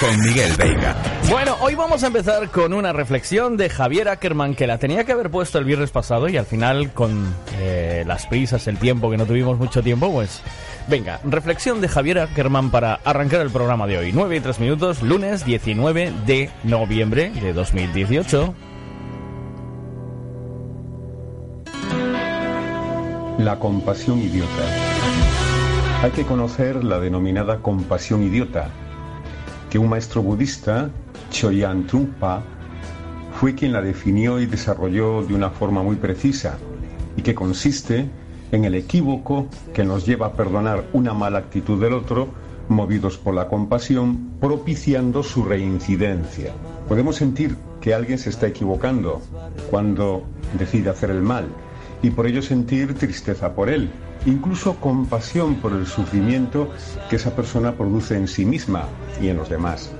[0.00, 0.96] con Miguel Veiga.
[1.30, 5.12] Bueno, hoy vamos a empezar con una reflexión de Javier Ackerman que la tenía que
[5.12, 9.16] haber puesto el viernes pasado y al final con eh, las prisas, el tiempo, que
[9.16, 10.42] no tuvimos mucho tiempo, pues
[10.88, 14.12] venga, reflexión de Javier Ackerman para arrancar el programa de hoy.
[14.12, 18.54] 9 y 3 minutos, lunes 19 de noviembre de 2018.
[23.38, 24.64] La compasión idiota.
[26.02, 28.68] Hay que conocer la denominada compasión idiota,
[29.74, 30.88] que un maestro budista,
[31.32, 32.44] Choyan Trungpa,
[33.40, 36.58] fue quien la definió y desarrolló de una forma muy precisa,
[37.16, 38.08] y que consiste
[38.52, 42.28] en el equívoco que nos lleva a perdonar una mala actitud del otro,
[42.68, 46.52] movidos por la compasión, propiciando su reincidencia.
[46.88, 49.22] Podemos sentir que alguien se está equivocando
[49.72, 50.22] cuando
[50.56, 51.48] decide hacer el mal,
[52.04, 53.88] y por ello sentir tristeza por él,
[54.26, 56.70] incluso compasión por el sufrimiento
[57.08, 58.84] que esa persona produce en sí misma
[59.22, 59.90] y en los demás.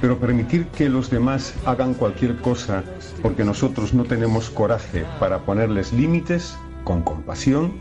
[0.00, 2.82] Pero permitir que los demás hagan cualquier cosa
[3.20, 7.74] porque nosotros no tenemos coraje para ponerles límites con compasión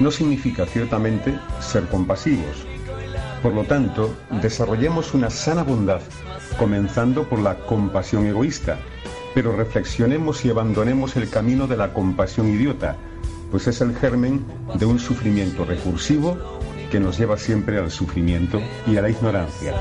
[0.00, 2.66] no significa ciertamente ser compasivos.
[3.42, 6.00] Por lo tanto, desarrollemos una sana bondad,
[6.58, 8.78] comenzando por la compasión egoísta,
[9.36, 12.96] pero reflexionemos y abandonemos el camino de la compasión idiota,
[13.50, 14.42] pues es el germen
[14.78, 16.38] de un sufrimiento recursivo
[16.90, 19.74] que nos lleva siempre al sufrimiento y a la ignorancia.